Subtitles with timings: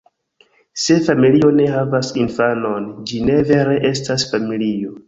[0.83, 4.99] Se familio ne havas infanon, ĝi ne vere estas familio.